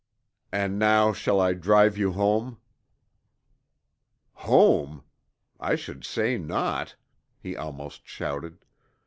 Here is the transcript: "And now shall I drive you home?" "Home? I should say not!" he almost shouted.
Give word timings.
"And 0.51 0.79
now 0.79 1.13
shall 1.13 1.39
I 1.39 1.53
drive 1.53 1.95
you 1.95 2.13
home?" 2.13 2.57
"Home? 4.49 5.03
I 5.59 5.75
should 5.75 6.03
say 6.03 6.39
not!" 6.39 6.95
he 7.39 7.55
almost 7.55 8.07
shouted. 8.07 8.65